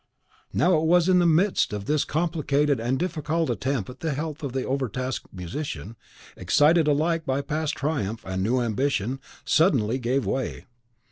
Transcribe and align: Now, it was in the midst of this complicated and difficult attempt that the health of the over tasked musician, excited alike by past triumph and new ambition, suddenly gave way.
Now, 0.51 0.77
it 0.79 0.85
was 0.87 1.07
in 1.07 1.19
the 1.19 1.27
midst 1.27 1.73
of 1.73 1.85
this 1.85 2.05
complicated 2.05 2.79
and 2.79 2.97
difficult 2.97 3.51
attempt 3.51 3.85
that 3.85 3.99
the 3.99 4.15
health 4.15 4.41
of 4.41 4.51
the 4.51 4.63
over 4.63 4.89
tasked 4.89 5.31
musician, 5.31 5.95
excited 6.35 6.87
alike 6.87 7.23
by 7.23 7.41
past 7.41 7.75
triumph 7.75 8.23
and 8.25 8.41
new 8.41 8.61
ambition, 8.61 9.19
suddenly 9.45 9.99
gave 9.99 10.25
way. 10.25 10.65